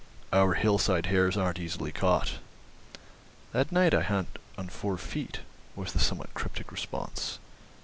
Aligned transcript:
"Our 0.33 0.55
hillside 0.55 1.05
hares 1.05 1.37
aren't 1.37 1.59
easily 1.59 1.91
caught." 1.91 2.39
"At 3.53 3.71
night 3.71 3.93
I 3.93 4.01
hunt 4.01 4.39
on 4.57 4.69
four 4.69 4.97
feet," 4.97 5.41
was 5.75 5.93
the 5.93 5.99
somewhat 5.99 6.33
cryptic 6.33 6.71
response. 6.71 7.37